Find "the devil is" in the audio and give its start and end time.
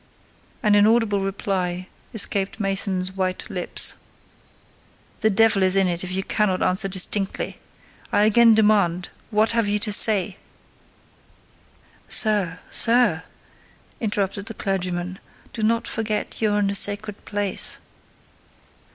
5.19-5.75